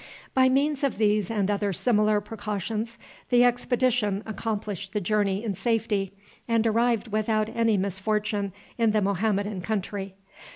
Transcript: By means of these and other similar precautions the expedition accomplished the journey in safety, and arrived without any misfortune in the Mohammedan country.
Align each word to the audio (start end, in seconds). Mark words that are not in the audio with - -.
By 0.33 0.49
means 0.49 0.83
of 0.83 0.97
these 0.97 1.29
and 1.29 1.51
other 1.51 1.71
similar 1.71 2.19
precautions 2.21 2.97
the 3.29 3.43
expedition 3.43 4.23
accomplished 4.25 4.93
the 4.93 4.99
journey 4.99 5.43
in 5.43 5.53
safety, 5.53 6.11
and 6.47 6.65
arrived 6.65 7.09
without 7.09 7.49
any 7.55 7.77
misfortune 7.77 8.51
in 8.79 8.93
the 8.93 9.01
Mohammedan 9.03 9.61
country. 9.61 10.15